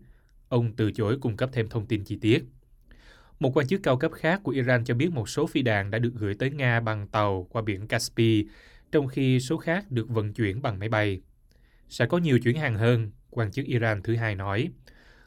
Ông 0.49 0.73
từ 0.76 0.93
chối 0.93 1.19
cung 1.20 1.37
cấp 1.37 1.50
thêm 1.52 1.69
thông 1.69 1.87
tin 1.87 2.05
chi 2.05 2.19
tiết. 2.20 2.44
Một 3.41 3.56
quan 3.56 3.67
chức 3.67 3.82
cao 3.82 3.97
cấp 3.97 4.12
khác 4.12 4.41
của 4.43 4.52
Iran 4.52 4.85
cho 4.85 4.94
biết 4.94 5.12
một 5.12 5.29
số 5.29 5.46
phi 5.46 5.62
đạn 5.62 5.91
đã 5.91 5.99
được 5.99 6.12
gửi 6.14 6.35
tới 6.35 6.50
Nga 6.50 6.81
bằng 6.81 7.08
tàu 7.08 7.46
qua 7.50 7.62
biển 7.62 7.87
Caspi, 7.87 8.44
trong 8.93 9.08
khi 9.08 9.41
số 9.41 9.56
khác 9.56 9.91
được 9.91 10.08
vận 10.08 10.32
chuyển 10.32 10.62
bằng 10.62 10.79
máy 10.79 10.88
bay. 10.88 11.20
Sẽ 11.88 12.06
có 12.06 12.19
nhiều 12.19 12.38
chuyến 12.38 12.56
hàng 12.56 12.76
hơn, 12.76 13.11
quan 13.31 13.50
chức 13.50 13.67
Iran 13.67 14.03
thứ 14.03 14.17
hai 14.17 14.35
nói. 14.35 14.69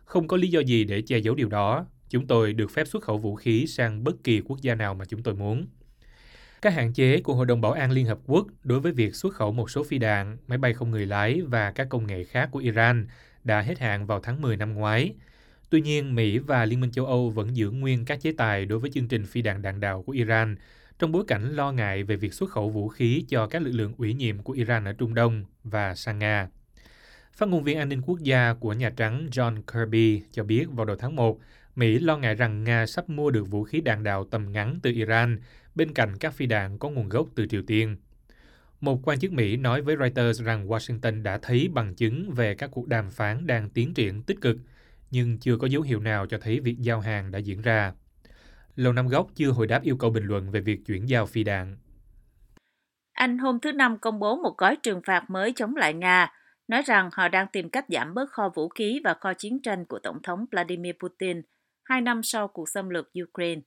Không 0.05 0.27
có 0.27 0.37
lý 0.37 0.47
do 0.47 0.59
gì 0.59 0.83
để 0.83 1.01
che 1.01 1.17
giấu 1.17 1.35
điều 1.35 1.49
đó, 1.49 1.85
Chúng 2.13 2.27
tôi 2.27 2.53
được 2.53 2.71
phép 2.71 2.87
xuất 2.87 3.03
khẩu 3.03 3.17
vũ 3.17 3.35
khí 3.35 3.67
sang 3.67 4.03
bất 4.03 4.23
kỳ 4.23 4.41
quốc 4.41 4.61
gia 4.61 4.75
nào 4.75 4.93
mà 4.93 5.05
chúng 5.05 5.23
tôi 5.23 5.35
muốn. 5.35 5.67
Các 6.61 6.73
hạn 6.73 6.93
chế 6.93 7.21
của 7.21 7.33
Hội 7.33 7.45
đồng 7.45 7.61
Bảo 7.61 7.71
an 7.71 7.91
Liên 7.91 8.05
Hợp 8.05 8.19
Quốc 8.25 8.47
đối 8.63 8.79
với 8.79 8.91
việc 8.91 9.15
xuất 9.15 9.33
khẩu 9.33 9.51
một 9.51 9.71
số 9.71 9.83
phi 9.83 9.97
đạn, 9.97 10.37
máy 10.47 10.57
bay 10.57 10.73
không 10.73 10.91
người 10.91 11.05
lái 11.05 11.41
và 11.41 11.71
các 11.71 11.87
công 11.89 12.07
nghệ 12.07 12.23
khác 12.23 12.49
của 12.51 12.59
Iran 12.59 13.07
đã 13.43 13.61
hết 13.61 13.79
hạn 13.79 14.05
vào 14.05 14.19
tháng 14.19 14.41
10 14.41 14.57
năm 14.57 14.73
ngoái. 14.73 15.13
Tuy 15.69 15.81
nhiên, 15.81 16.15
Mỹ 16.15 16.37
và 16.37 16.65
Liên 16.65 16.79
minh 16.79 16.91
châu 16.91 17.05
Âu 17.05 17.29
vẫn 17.29 17.55
giữ 17.55 17.71
nguyên 17.71 18.05
các 18.05 18.21
chế 18.21 18.31
tài 18.37 18.65
đối 18.65 18.79
với 18.79 18.89
chương 18.93 19.07
trình 19.07 19.25
phi 19.25 19.41
đạn 19.41 19.61
đạn 19.61 19.79
đạo 19.79 20.03
của 20.03 20.11
Iran 20.11 20.55
trong 20.99 21.11
bối 21.11 21.23
cảnh 21.27 21.55
lo 21.55 21.71
ngại 21.71 22.03
về 22.03 22.15
việc 22.15 22.33
xuất 22.33 22.49
khẩu 22.49 22.69
vũ 22.69 22.87
khí 22.87 23.25
cho 23.29 23.47
các 23.47 23.61
lực 23.61 23.71
lượng 23.71 23.93
ủy 23.97 24.13
nhiệm 24.13 24.39
của 24.39 24.53
Iran 24.53 24.85
ở 24.85 24.93
Trung 24.93 25.13
Đông 25.13 25.43
và 25.63 25.95
sang 25.95 26.19
Nga. 26.19 26.47
Phát 27.33 27.49
ngôn 27.49 27.63
viên 27.63 27.77
an 27.77 27.89
ninh 27.89 28.01
quốc 28.01 28.19
gia 28.19 28.53
của 28.53 28.73
Nhà 28.73 28.89
Trắng 28.89 29.27
John 29.31 29.61
Kirby 29.61 30.21
cho 30.31 30.43
biết 30.43 30.65
vào 30.71 30.85
đầu 30.85 30.95
tháng 30.95 31.15
1, 31.15 31.39
Mỹ 31.75 31.99
lo 31.99 32.17
ngại 32.17 32.35
rằng 32.35 32.63
Nga 32.63 32.85
sắp 32.85 33.09
mua 33.09 33.31
được 33.31 33.51
vũ 33.51 33.63
khí 33.63 33.81
đạn 33.81 34.03
đạo 34.03 34.25
tầm 34.31 34.51
ngắn 34.51 34.79
từ 34.83 34.91
Iran 34.91 35.39
bên 35.75 35.93
cạnh 35.93 36.17
các 36.19 36.33
phi 36.33 36.45
đạn 36.45 36.77
có 36.77 36.89
nguồn 36.89 37.09
gốc 37.09 37.27
từ 37.35 37.45
Triều 37.45 37.61
Tiên. 37.67 37.97
Một 38.81 38.99
quan 39.03 39.19
chức 39.19 39.31
Mỹ 39.31 39.57
nói 39.57 39.81
với 39.81 39.95
Reuters 39.99 40.41
rằng 40.41 40.67
Washington 40.67 41.23
đã 41.23 41.39
thấy 41.41 41.69
bằng 41.73 41.95
chứng 41.95 42.31
về 42.31 42.55
các 42.55 42.69
cuộc 42.71 42.87
đàm 42.87 43.11
phán 43.11 43.47
đang 43.47 43.69
tiến 43.69 43.93
triển 43.93 44.23
tích 44.23 44.41
cực, 44.41 44.57
nhưng 45.11 45.39
chưa 45.39 45.57
có 45.57 45.67
dấu 45.67 45.81
hiệu 45.81 45.99
nào 45.99 46.25
cho 46.25 46.37
thấy 46.41 46.59
việc 46.59 46.75
giao 46.79 46.99
hàng 46.99 47.31
đã 47.31 47.39
diễn 47.39 47.61
ra. 47.61 47.93
Lầu 48.75 48.93
Năm 48.93 49.07
Góc 49.07 49.27
chưa 49.35 49.51
hồi 49.51 49.67
đáp 49.67 49.83
yêu 49.83 49.97
cầu 49.97 50.09
bình 50.09 50.25
luận 50.25 50.51
về 50.51 50.61
việc 50.61 50.79
chuyển 50.85 51.09
giao 51.09 51.25
phi 51.25 51.43
đạn. 51.43 51.77
Anh 53.13 53.37
hôm 53.37 53.59
thứ 53.59 53.71
Năm 53.71 53.97
công 53.97 54.19
bố 54.19 54.35
một 54.35 54.57
gói 54.57 54.77
trừng 54.83 55.01
phạt 55.05 55.29
mới 55.29 55.53
chống 55.55 55.75
lại 55.75 55.93
Nga, 55.93 56.31
nói 56.67 56.81
rằng 56.85 57.09
họ 57.13 57.27
đang 57.27 57.47
tìm 57.51 57.69
cách 57.69 57.85
giảm 57.89 58.13
bớt 58.13 58.29
kho 58.31 58.49
vũ 58.55 58.69
khí 58.69 59.01
và 59.03 59.13
kho 59.13 59.33
chiến 59.33 59.61
tranh 59.61 59.85
của 59.85 59.99
Tổng 60.03 60.21
thống 60.23 60.45
Vladimir 60.51 60.93
Putin– 60.99 61.41
hai 61.83 62.01
năm 62.01 62.23
sau 62.23 62.47
cuộc 62.47 62.69
xâm 62.69 62.89
lược 62.89 63.11
Ukraine. 63.23 63.61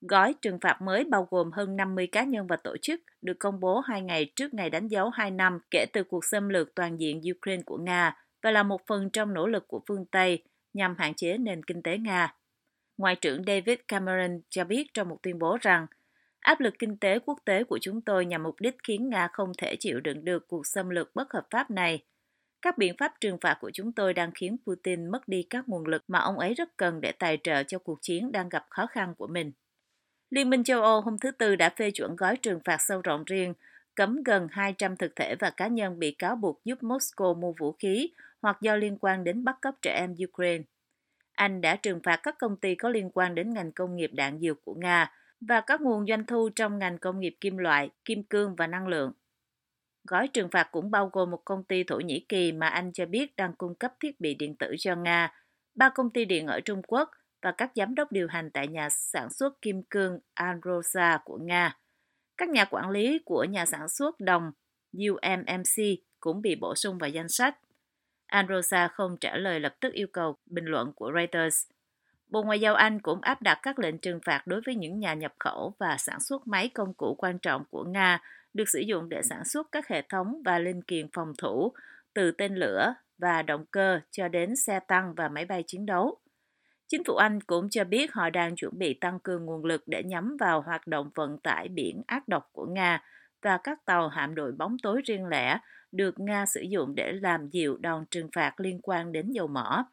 Gói 0.00 0.34
trừng 0.42 0.58
phạt 0.60 0.82
mới 0.82 1.04
bao 1.04 1.28
gồm 1.30 1.50
hơn 1.52 1.76
50 1.76 2.06
cá 2.06 2.24
nhân 2.24 2.46
và 2.46 2.56
tổ 2.56 2.76
chức 2.82 3.00
được 3.22 3.38
công 3.38 3.60
bố 3.60 3.80
hai 3.80 4.02
ngày 4.02 4.32
trước 4.36 4.54
ngày 4.54 4.70
đánh 4.70 4.88
dấu 4.88 5.10
hai 5.10 5.30
năm 5.30 5.58
kể 5.70 5.86
từ 5.92 6.04
cuộc 6.04 6.24
xâm 6.24 6.48
lược 6.48 6.74
toàn 6.74 7.00
diện 7.00 7.20
Ukraine 7.36 7.62
của 7.66 7.78
Nga 7.78 8.16
và 8.42 8.50
là 8.50 8.62
một 8.62 8.80
phần 8.86 9.10
trong 9.10 9.34
nỗ 9.34 9.46
lực 9.46 9.68
của 9.68 9.80
phương 9.88 10.04
Tây 10.06 10.42
nhằm 10.72 10.94
hạn 10.98 11.14
chế 11.14 11.38
nền 11.38 11.62
kinh 11.62 11.82
tế 11.82 11.98
Nga. 11.98 12.34
Ngoại 12.98 13.16
trưởng 13.16 13.42
David 13.46 13.78
Cameron 13.88 14.40
cho 14.50 14.64
biết 14.64 14.86
trong 14.94 15.08
một 15.08 15.18
tuyên 15.22 15.38
bố 15.38 15.56
rằng, 15.60 15.86
áp 16.40 16.60
lực 16.60 16.74
kinh 16.78 16.98
tế 16.98 17.18
quốc 17.18 17.38
tế 17.44 17.64
của 17.64 17.78
chúng 17.80 18.00
tôi 18.00 18.26
nhằm 18.26 18.42
mục 18.42 18.54
đích 18.60 18.76
khiến 18.88 19.08
Nga 19.08 19.28
không 19.32 19.52
thể 19.58 19.76
chịu 19.80 20.00
đựng 20.00 20.24
được 20.24 20.48
cuộc 20.48 20.66
xâm 20.66 20.90
lược 20.90 21.14
bất 21.14 21.32
hợp 21.32 21.46
pháp 21.50 21.70
này– 21.70 22.02
các 22.62 22.78
biện 22.78 22.94
pháp 22.98 23.12
trừng 23.20 23.38
phạt 23.40 23.58
của 23.60 23.70
chúng 23.74 23.92
tôi 23.92 24.14
đang 24.14 24.30
khiến 24.34 24.56
Putin 24.66 25.06
mất 25.06 25.28
đi 25.28 25.46
các 25.50 25.68
nguồn 25.68 25.86
lực 25.86 26.04
mà 26.08 26.18
ông 26.18 26.38
ấy 26.38 26.54
rất 26.54 26.76
cần 26.76 27.00
để 27.00 27.12
tài 27.12 27.38
trợ 27.42 27.62
cho 27.62 27.78
cuộc 27.78 27.98
chiến 28.02 28.32
đang 28.32 28.48
gặp 28.48 28.66
khó 28.70 28.86
khăn 28.86 29.14
của 29.14 29.26
mình. 29.26 29.52
Liên 30.30 30.50
minh 30.50 30.64
châu 30.64 30.82
Âu 30.82 31.00
hôm 31.00 31.18
thứ 31.18 31.30
Tư 31.30 31.56
đã 31.56 31.68
phê 31.68 31.90
chuẩn 31.90 32.16
gói 32.16 32.36
trừng 32.36 32.60
phạt 32.64 32.76
sâu 32.80 33.00
rộng 33.00 33.24
riêng, 33.24 33.54
cấm 33.94 34.22
gần 34.22 34.48
200 34.50 34.96
thực 34.96 35.16
thể 35.16 35.34
và 35.38 35.50
cá 35.50 35.66
nhân 35.66 35.98
bị 35.98 36.10
cáo 36.10 36.36
buộc 36.36 36.60
giúp 36.64 36.78
Moscow 36.82 37.34
mua 37.34 37.52
vũ 37.52 37.72
khí 37.72 38.10
hoặc 38.42 38.56
do 38.60 38.76
liên 38.76 38.98
quan 39.00 39.24
đến 39.24 39.44
bắt 39.44 39.56
cóc 39.62 39.74
trẻ 39.82 39.92
em 39.94 40.14
Ukraine. 40.28 40.64
Anh 41.32 41.60
đã 41.60 41.76
trừng 41.76 42.00
phạt 42.02 42.20
các 42.22 42.38
công 42.38 42.56
ty 42.56 42.74
có 42.74 42.88
liên 42.88 43.10
quan 43.14 43.34
đến 43.34 43.54
ngành 43.54 43.72
công 43.72 43.96
nghiệp 43.96 44.10
đạn 44.14 44.40
dược 44.40 44.64
của 44.64 44.74
Nga 44.74 45.12
và 45.40 45.60
các 45.60 45.80
nguồn 45.80 46.06
doanh 46.06 46.26
thu 46.26 46.48
trong 46.56 46.78
ngành 46.78 46.98
công 46.98 47.20
nghiệp 47.20 47.36
kim 47.40 47.56
loại, 47.56 47.90
kim 48.04 48.22
cương 48.22 48.56
và 48.56 48.66
năng 48.66 48.88
lượng. 48.88 49.12
Gói 50.06 50.28
trừng 50.28 50.48
phạt 50.48 50.68
cũng 50.72 50.90
bao 50.90 51.10
gồm 51.12 51.30
một 51.30 51.42
công 51.44 51.64
ty 51.64 51.84
Thổ 51.84 51.96
Nhĩ 51.96 52.24
Kỳ 52.28 52.52
mà 52.52 52.68
Anh 52.68 52.92
cho 52.92 53.06
biết 53.06 53.36
đang 53.36 53.52
cung 53.52 53.74
cấp 53.74 53.94
thiết 54.00 54.20
bị 54.20 54.34
điện 54.34 54.56
tử 54.56 54.74
cho 54.78 54.96
Nga, 54.96 55.32
ba 55.74 55.88
công 55.88 56.10
ty 56.10 56.24
điện 56.24 56.46
ở 56.46 56.60
Trung 56.60 56.82
Quốc 56.86 57.10
và 57.42 57.52
các 57.52 57.70
giám 57.74 57.94
đốc 57.94 58.12
điều 58.12 58.26
hành 58.28 58.50
tại 58.50 58.68
nhà 58.68 58.88
sản 58.90 59.30
xuất 59.30 59.62
kim 59.62 59.82
cương 59.82 60.18
Androsa 60.34 61.18
của 61.24 61.38
Nga. 61.42 61.76
Các 62.36 62.48
nhà 62.48 62.64
quản 62.64 62.90
lý 62.90 63.18
của 63.24 63.44
nhà 63.44 63.66
sản 63.66 63.88
xuất 63.88 64.20
đồng 64.20 64.52
UMMC 65.08 65.84
cũng 66.20 66.42
bị 66.42 66.54
bổ 66.54 66.74
sung 66.74 66.98
vào 66.98 67.10
danh 67.10 67.28
sách. 67.28 67.58
Androsa 68.26 68.88
không 68.88 69.16
trả 69.20 69.36
lời 69.36 69.60
lập 69.60 69.74
tức 69.80 69.92
yêu 69.92 70.06
cầu 70.12 70.36
bình 70.46 70.64
luận 70.64 70.92
của 70.92 71.12
Reuters. 71.14 71.66
Bộ 72.28 72.42
Ngoại 72.42 72.60
giao 72.60 72.74
Anh 72.74 73.00
cũng 73.00 73.20
áp 73.20 73.42
đặt 73.42 73.58
các 73.62 73.78
lệnh 73.78 73.98
trừng 73.98 74.20
phạt 74.24 74.46
đối 74.46 74.60
với 74.66 74.74
những 74.74 75.00
nhà 75.00 75.14
nhập 75.14 75.32
khẩu 75.38 75.74
và 75.78 75.96
sản 75.98 76.20
xuất 76.20 76.46
máy 76.46 76.68
công 76.68 76.94
cụ 76.94 77.14
quan 77.18 77.38
trọng 77.38 77.64
của 77.70 77.84
Nga 77.84 78.20
được 78.56 78.68
sử 78.68 78.80
dụng 78.80 79.08
để 79.08 79.22
sản 79.22 79.44
xuất 79.44 79.66
các 79.72 79.88
hệ 79.88 80.02
thống 80.02 80.42
và 80.44 80.58
linh 80.58 80.82
kiện 80.82 81.08
phòng 81.12 81.32
thủ, 81.38 81.72
từ 82.14 82.30
tên 82.30 82.54
lửa 82.54 82.94
và 83.18 83.42
động 83.42 83.64
cơ 83.70 84.00
cho 84.10 84.28
đến 84.28 84.56
xe 84.56 84.80
tăng 84.80 85.14
và 85.14 85.28
máy 85.28 85.44
bay 85.44 85.64
chiến 85.66 85.86
đấu. 85.86 86.18
Chính 86.88 87.04
phủ 87.04 87.14
Anh 87.14 87.40
cũng 87.40 87.70
cho 87.70 87.84
biết 87.84 88.12
họ 88.12 88.30
đang 88.30 88.56
chuẩn 88.56 88.78
bị 88.78 88.94
tăng 88.94 89.20
cường 89.20 89.44
nguồn 89.44 89.64
lực 89.64 89.82
để 89.86 90.02
nhắm 90.02 90.36
vào 90.40 90.62
hoạt 90.62 90.86
động 90.86 91.10
vận 91.14 91.38
tải 91.38 91.68
biển 91.68 92.02
ác 92.06 92.28
độc 92.28 92.48
của 92.52 92.66
Nga 92.66 93.02
và 93.42 93.58
các 93.64 93.84
tàu 93.84 94.08
hạm 94.08 94.34
đội 94.34 94.52
bóng 94.52 94.76
tối 94.82 95.02
riêng 95.04 95.26
lẻ 95.26 95.58
được 95.92 96.20
Nga 96.20 96.46
sử 96.46 96.60
dụng 96.60 96.94
để 96.94 97.12
làm 97.12 97.48
dịu 97.48 97.76
đòn 97.76 98.04
trừng 98.10 98.28
phạt 98.34 98.60
liên 98.60 98.80
quan 98.82 99.12
đến 99.12 99.30
dầu 99.30 99.46
mỏ. 99.46 99.86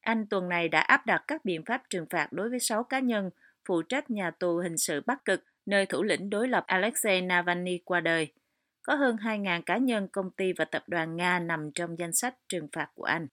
Anh 0.00 0.26
tuần 0.26 0.48
này 0.48 0.68
đã 0.68 0.80
áp 0.80 1.06
đặt 1.06 1.24
các 1.26 1.44
biện 1.44 1.64
pháp 1.64 1.82
trừng 1.90 2.06
phạt 2.10 2.32
đối 2.32 2.50
với 2.50 2.60
6 2.60 2.84
cá 2.84 2.98
nhân 2.98 3.30
phụ 3.68 3.82
trách 3.82 4.10
nhà 4.10 4.30
tù 4.30 4.56
hình 4.56 4.78
sự 4.78 5.02
Bắc 5.06 5.24
Cực 5.24 5.44
nơi 5.70 5.86
thủ 5.86 6.02
lĩnh 6.02 6.30
đối 6.30 6.48
lập 6.48 6.64
Alexei 6.66 7.20
Navalny 7.20 7.78
qua 7.84 8.00
đời. 8.00 8.32
Có 8.82 8.94
hơn 8.94 9.16
2.000 9.16 9.62
cá 9.66 9.76
nhân, 9.76 10.08
công 10.12 10.30
ty 10.30 10.52
và 10.58 10.64
tập 10.64 10.82
đoàn 10.86 11.16
Nga 11.16 11.38
nằm 11.38 11.70
trong 11.74 11.98
danh 11.98 12.12
sách 12.12 12.34
trừng 12.48 12.68
phạt 12.72 12.88
của 12.94 13.04
Anh. 13.04 13.26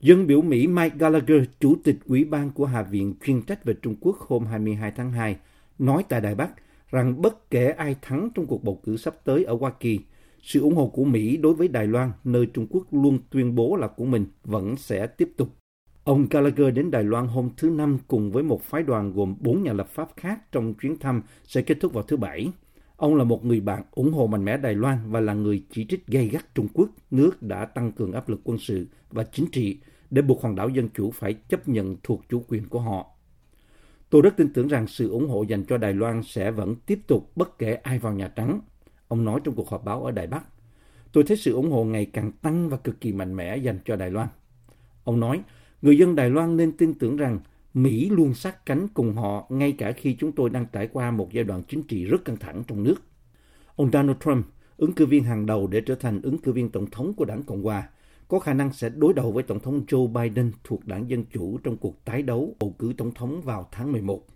Dân 0.00 0.26
biểu 0.26 0.42
Mỹ 0.42 0.66
Mike 0.66 0.96
Gallagher, 0.98 1.42
chủ 1.60 1.76
tịch 1.84 1.96
ủy 2.06 2.24
ban 2.24 2.50
của 2.50 2.66
Hạ 2.66 2.82
viện 2.82 3.14
chuyên 3.24 3.42
trách 3.42 3.64
về 3.64 3.74
Trung 3.82 3.96
Quốc 4.00 4.16
hôm 4.18 4.46
22 4.46 4.92
tháng 4.96 5.12
2, 5.12 5.36
nói 5.78 6.04
tại 6.08 6.20
Đài 6.20 6.34
Bắc 6.34 6.50
rằng 6.90 7.22
bất 7.22 7.50
kể 7.50 7.70
ai 7.70 7.96
thắng 8.02 8.30
trong 8.34 8.46
cuộc 8.46 8.64
bầu 8.64 8.80
cử 8.84 8.96
sắp 8.96 9.14
tới 9.24 9.44
ở 9.44 9.56
Hoa 9.60 9.72
Kỳ, 9.80 9.98
sự 10.42 10.60
ủng 10.60 10.74
hộ 10.74 10.88
của 10.88 11.04
Mỹ 11.04 11.36
đối 11.36 11.54
với 11.54 11.68
Đài 11.68 11.86
Loan, 11.86 12.12
nơi 12.24 12.46
Trung 12.54 12.66
Quốc 12.70 12.86
luôn 12.90 13.18
tuyên 13.30 13.54
bố 13.54 13.76
là 13.76 13.88
của 13.88 14.04
mình, 14.04 14.26
vẫn 14.44 14.76
sẽ 14.76 15.06
tiếp 15.06 15.28
tục. 15.36 15.61
Ông 16.04 16.26
Gallagher 16.30 16.74
đến 16.74 16.90
Đài 16.90 17.04
Loan 17.04 17.26
hôm 17.26 17.50
thứ 17.56 17.70
Năm 17.70 17.98
cùng 18.08 18.32
với 18.32 18.42
một 18.42 18.62
phái 18.62 18.82
đoàn 18.82 19.12
gồm 19.12 19.34
bốn 19.40 19.62
nhà 19.62 19.72
lập 19.72 19.88
pháp 19.88 20.08
khác 20.16 20.52
trong 20.52 20.74
chuyến 20.74 20.98
thăm 20.98 21.22
sẽ 21.44 21.62
kết 21.62 21.78
thúc 21.80 21.92
vào 21.92 22.02
thứ 22.02 22.16
Bảy. 22.16 22.48
Ông 22.96 23.14
là 23.14 23.24
một 23.24 23.44
người 23.44 23.60
bạn 23.60 23.82
ủng 23.90 24.12
hộ 24.12 24.26
mạnh 24.26 24.44
mẽ 24.44 24.56
Đài 24.56 24.74
Loan 24.74 24.98
và 25.10 25.20
là 25.20 25.34
người 25.34 25.64
chỉ 25.70 25.86
trích 25.88 26.06
gay 26.06 26.28
gắt 26.28 26.54
Trung 26.54 26.68
Quốc, 26.74 26.90
nước 27.10 27.42
đã 27.42 27.64
tăng 27.64 27.92
cường 27.92 28.12
áp 28.12 28.28
lực 28.28 28.40
quân 28.44 28.58
sự 28.58 28.86
và 29.10 29.24
chính 29.24 29.46
trị 29.52 29.78
để 30.10 30.22
buộc 30.22 30.42
hòn 30.42 30.54
đảo 30.54 30.68
Dân 30.68 30.88
Chủ 30.94 31.10
phải 31.10 31.34
chấp 31.34 31.68
nhận 31.68 31.96
thuộc 32.02 32.22
chủ 32.28 32.44
quyền 32.48 32.68
của 32.68 32.80
họ. 32.80 33.06
Tôi 34.10 34.22
rất 34.22 34.36
tin 34.36 34.52
tưởng 34.52 34.68
rằng 34.68 34.86
sự 34.86 35.10
ủng 35.10 35.28
hộ 35.28 35.42
dành 35.42 35.64
cho 35.64 35.78
Đài 35.78 35.92
Loan 35.92 36.22
sẽ 36.22 36.50
vẫn 36.50 36.76
tiếp 36.86 36.98
tục 37.06 37.30
bất 37.36 37.58
kể 37.58 37.74
ai 37.74 37.98
vào 37.98 38.12
Nhà 38.12 38.28
Trắng. 38.28 38.60
Ông 39.08 39.24
nói 39.24 39.40
trong 39.44 39.54
cuộc 39.54 39.68
họp 39.68 39.84
báo 39.84 40.04
ở 40.04 40.10
Đài 40.10 40.26
Bắc. 40.26 40.44
Tôi 41.12 41.24
thấy 41.24 41.36
sự 41.36 41.52
ủng 41.52 41.70
hộ 41.70 41.84
ngày 41.84 42.06
càng 42.12 42.32
tăng 42.32 42.68
và 42.68 42.76
cực 42.76 43.00
kỳ 43.00 43.12
mạnh 43.12 43.36
mẽ 43.36 43.56
dành 43.56 43.78
cho 43.84 43.96
Đài 43.96 44.10
Loan. 44.10 44.28
Ông 45.04 45.20
nói, 45.20 45.42
người 45.82 45.98
dân 45.98 46.16
Đài 46.16 46.30
Loan 46.30 46.56
nên 46.56 46.72
tin 46.72 46.94
tưởng 46.94 47.16
rằng 47.16 47.38
Mỹ 47.74 48.10
luôn 48.10 48.34
sát 48.34 48.66
cánh 48.66 48.88
cùng 48.94 49.14
họ 49.14 49.46
ngay 49.48 49.72
cả 49.72 49.92
khi 49.92 50.16
chúng 50.18 50.32
tôi 50.32 50.50
đang 50.50 50.66
trải 50.72 50.88
qua 50.92 51.10
một 51.10 51.32
giai 51.32 51.44
đoạn 51.44 51.62
chính 51.68 51.82
trị 51.82 52.04
rất 52.04 52.24
căng 52.24 52.36
thẳng 52.36 52.62
trong 52.66 52.82
nước. 52.82 52.94
Ông 53.76 53.90
Donald 53.92 54.18
Trump, 54.24 54.46
ứng 54.76 54.92
cử 54.92 55.06
viên 55.06 55.24
hàng 55.24 55.46
đầu 55.46 55.66
để 55.66 55.80
trở 55.80 55.94
thành 55.94 56.20
ứng 56.22 56.38
cử 56.38 56.52
viên 56.52 56.70
tổng 56.70 56.90
thống 56.90 57.14
của 57.14 57.24
đảng 57.24 57.42
Cộng 57.42 57.62
hòa, 57.62 57.88
có 58.28 58.38
khả 58.38 58.54
năng 58.54 58.72
sẽ 58.72 58.88
đối 58.88 59.12
đầu 59.12 59.32
với 59.32 59.42
Tổng 59.42 59.60
thống 59.60 59.84
Joe 59.88 60.06
Biden 60.12 60.52
thuộc 60.64 60.86
đảng 60.86 61.10
Dân 61.10 61.24
Chủ 61.32 61.58
trong 61.58 61.76
cuộc 61.76 62.04
tái 62.04 62.22
đấu 62.22 62.56
bầu 62.60 62.74
cử 62.78 62.92
tổng 62.96 63.14
thống 63.14 63.42
vào 63.42 63.68
tháng 63.72 63.92
11. 63.92 64.26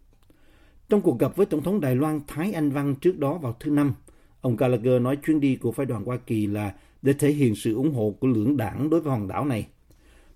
Trong 0.88 1.00
cuộc 1.00 1.19
gặp 1.19 1.37
với 1.37 1.47
Tổng 1.47 1.62
thống 1.62 1.81
Đài 1.81 1.97
Loan 1.97 2.21
Thái 2.26 2.53
Anh 2.53 2.71
Văn 2.71 2.95
trước 2.95 3.19
đó 3.19 3.38
vào 3.38 3.57
thứ 3.61 3.71
Năm, 3.71 3.95
ông 4.41 4.57
Gallagher 4.57 5.03
nói 5.03 5.17
chuyến 5.17 5.41
đi 5.41 5.57
của 5.57 5.73
phái 5.73 5.87
đoàn 5.87 6.05
Hoa 6.05 6.17
Kỳ 6.17 6.47
là 6.47 6.75
để 7.03 7.12
thể 7.12 7.33
hiện 7.33 7.55
sự 7.55 7.75
ủng 7.75 7.95
hộ 7.95 8.15
của 8.21 8.26
lưỡng 8.26 8.57
đảng 8.57 8.91
đối 8.91 9.00
với 9.00 9.12
hòn 9.12 9.29
đảo 9.29 9.45
này. 9.45 9.67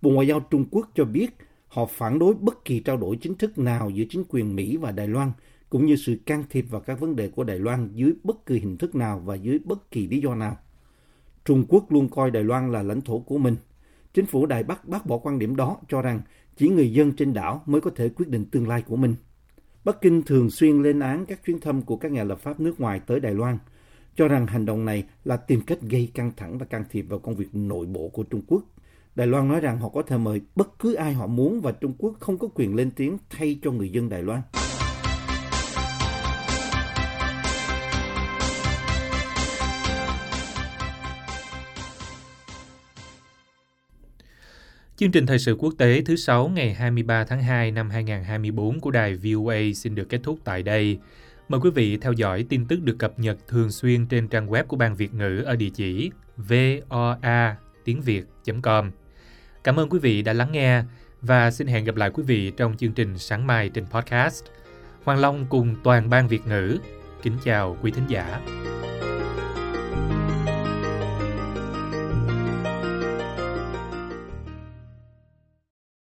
Bộ 0.03 0.11
Ngoại 0.11 0.27
giao 0.27 0.41
Trung 0.41 0.65
Quốc 0.71 0.89
cho 0.95 1.05
biết 1.05 1.37
họ 1.69 1.87
phản 1.87 2.19
đối 2.19 2.35
bất 2.35 2.65
kỳ 2.65 2.81
trao 2.81 2.97
đổi 2.97 3.17
chính 3.17 3.35
thức 3.35 3.59
nào 3.59 3.91
giữa 3.91 4.05
chính 4.11 4.25
quyền 4.29 4.57
Mỹ 4.57 4.77
và 4.77 4.91
Đài 4.91 5.09
Loan, 5.09 5.33
cũng 5.71 5.87
như 5.87 5.97
sự 5.97 6.17
can 6.27 6.45
thiệp 6.51 6.67
vào 6.71 6.81
các 6.81 7.01
vấn 7.01 7.17
đề 7.17 7.29
của 7.29 7.45
Đài 7.45 7.59
Loan 7.59 7.89
dưới 7.95 8.13
bất 8.25 8.47
kỳ 8.47 8.59
hình 8.59 8.77
thức 8.77 8.95
nào 8.95 9.23
và 9.25 9.35
dưới 9.35 9.59
bất 9.65 9.91
kỳ 9.91 10.09
lý 10.09 10.21
do 10.21 10.35
nào. 10.35 10.57
Trung 11.45 11.65
Quốc 11.69 11.93
luôn 11.93 12.09
coi 12.09 12.31
Đài 12.31 12.45
Loan 12.45 12.73
là 12.73 12.83
lãnh 12.83 13.01
thổ 13.01 13.19
của 13.19 13.39
mình. 13.39 13.57
Chính 14.15 14.27
phủ 14.27 14.47
Đài 14.47 14.63
Bắc 14.63 14.89
bác 14.89 15.07
bỏ 15.07 15.19
quan 15.19 15.39
điểm 15.39 15.57
đó, 15.57 15.77
cho 15.89 16.03
rằng 16.03 16.21
chỉ 16.57 16.69
người 16.69 16.93
dân 16.93 17.13
trên 17.13 17.33
đảo 17.33 17.63
mới 17.67 17.81
có 17.81 17.91
thể 17.97 18.09
quyết 18.09 18.29
định 18.29 18.45
tương 18.45 18.69
lai 18.69 18.83
của 18.83 18.97
mình. 18.97 19.15
Bắc 19.85 20.01
Kinh 20.01 20.23
thường 20.23 20.51
xuyên 20.51 20.83
lên 20.83 21.01
án 21.01 21.27
các 21.27 21.45
chuyến 21.47 21.61
thăm 21.61 21.83
của 21.83 21.97
các 21.97 22.13
nhà 22.13 22.25
lập 22.25 22.39
pháp 22.41 22.61
nước 22.61 22.81
ngoài 22.81 23.01
tới 23.07 23.21
Đài 23.21 23.35
Loan, 23.35 23.59
cho 24.17 24.29
rằng 24.29 24.47
hành 24.47 24.67
động 24.67 24.85
này 24.85 25.05
là 25.25 25.37
tìm 25.37 25.61
cách 25.61 25.79
gây 25.83 26.11
căng 26.15 26.33
thẳng 26.37 26.59
và 26.59 26.67
can 26.67 26.85
thiệp 26.91 27.03
vào 27.03 27.19
công 27.19 27.35
việc 27.35 27.49
nội 27.53 27.87
bộ 27.87 28.09
của 28.09 28.23
Trung 28.23 28.43
Quốc. 28.47 28.65
Đài 29.21 29.27
Loan 29.27 29.49
nói 29.49 29.61
rằng 29.61 29.79
họ 29.79 29.89
có 29.89 30.03
thể 30.03 30.19
mời 30.19 30.41
bất 30.57 30.79
cứ 30.79 30.95
ai 30.95 31.13
họ 31.13 31.27
muốn 31.27 31.61
và 31.61 31.73
Trung 31.73 31.95
Quốc 31.99 32.15
không 32.21 32.39
có 32.39 32.49
quyền 32.55 32.75
lên 32.75 32.91
tiếng 32.91 33.19
thay 33.31 33.59
cho 33.63 33.71
người 33.71 33.91
dân 33.91 34.09
Đài 34.09 34.23
Loan. 34.23 34.41
Chương 44.97 45.11
trình 45.11 45.27
thời 45.27 45.39
sự 45.39 45.57
quốc 45.59 45.75
tế 45.79 46.03
thứ 46.03 46.17
sáu 46.17 46.49
ngày 46.49 46.75
23 46.75 47.25
tháng 47.25 47.43
2 47.43 47.71
năm 47.71 47.91
2024 47.91 48.81
của 48.81 48.91
đài 48.91 49.15
VOA 49.15 49.57
xin 49.75 49.95
được 49.95 50.09
kết 50.09 50.21
thúc 50.23 50.39
tại 50.45 50.63
đây. 50.63 50.99
Mời 51.49 51.61
quý 51.61 51.71
vị 51.71 51.97
theo 51.97 52.13
dõi 52.13 52.47
tin 52.49 52.67
tức 52.67 52.83
được 52.83 52.97
cập 52.99 53.19
nhật 53.19 53.39
thường 53.49 53.71
xuyên 53.71 54.07
trên 54.07 54.29
trang 54.29 54.47
web 54.47 54.65
của 54.65 54.77
Ban 54.77 54.95
Việt 54.95 55.15
ngữ 55.15 55.43
ở 55.47 55.57
địa 55.57 55.71
chỉ 55.75 56.11
voa 56.37 57.57
tiếng 57.85 58.01
việt.com. 58.01 58.91
Cảm 59.65 59.77
ơn 59.77 59.89
quý 59.89 59.99
vị 59.99 60.23
đã 60.23 60.33
lắng 60.33 60.53
nghe 60.53 60.83
và 61.23 61.51
xin 61.51 61.67
hẹn 61.67 61.85
gặp 61.85 61.97
lại 61.97 62.11
quý 62.15 62.23
vị 62.27 62.53
trong 62.57 62.77
chương 62.77 62.93
trình 62.93 63.19
sáng 63.19 63.47
mai 63.47 63.69
trên 63.69 63.87
podcast. 63.87 64.45
Hoàng 65.05 65.19
Long 65.19 65.47
cùng 65.49 65.77
toàn 65.85 66.11
ban 66.11 66.29
Việt 66.29 66.47
ngữ. 66.47 66.79
Kính 67.23 67.37
chào 67.45 67.77
quý 67.83 67.91
thính 67.91 68.07
giả. 68.09 68.41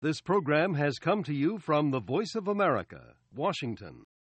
This 0.02 0.21
program 0.26 0.75
has 0.75 0.95
come 1.04 1.23
to 1.23 1.33
you 1.33 1.59
from 1.59 1.92
the 1.92 1.99
Voice 2.07 2.35
of 2.35 2.47
America, 2.47 3.00
Washington. 3.37 3.92